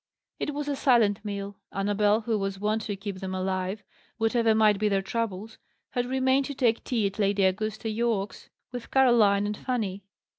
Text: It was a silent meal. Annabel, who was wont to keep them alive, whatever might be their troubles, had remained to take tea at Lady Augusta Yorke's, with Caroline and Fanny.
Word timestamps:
It 0.39 0.55
was 0.55 0.67
a 0.67 0.75
silent 0.75 1.23
meal. 1.23 1.57
Annabel, 1.71 2.21
who 2.21 2.39
was 2.39 2.59
wont 2.59 2.81
to 2.87 2.95
keep 2.95 3.17
them 3.19 3.35
alive, 3.35 3.83
whatever 4.17 4.55
might 4.55 4.79
be 4.79 4.89
their 4.89 5.03
troubles, 5.03 5.59
had 5.91 6.07
remained 6.07 6.45
to 6.45 6.55
take 6.55 6.83
tea 6.83 7.05
at 7.05 7.19
Lady 7.19 7.43
Augusta 7.43 7.87
Yorke's, 7.87 8.49
with 8.71 8.89
Caroline 8.89 9.45
and 9.45 9.55
Fanny. 9.57 10.03